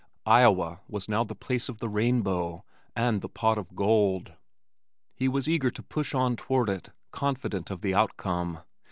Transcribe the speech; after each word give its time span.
Iowa 0.25 0.81
was 0.87 1.07
now 1.07 1.23
the 1.23 1.35
place 1.35 1.69
of 1.69 1.77
the 1.77 1.87
rainbow, 1.87 2.65
and 2.95 3.21
the 3.21 3.29
pot 3.29 3.59
of 3.59 3.75
gold. 3.75 4.33
He 5.13 5.27
was 5.27 5.47
eager 5.47 5.69
to 5.69 5.83
push 5.83 6.15
on 6.15 6.35
toward 6.35 6.69
it, 6.69 6.89
confident 7.11 7.69
of 7.69 7.81
the 7.81 7.93
outcome. 7.93 8.61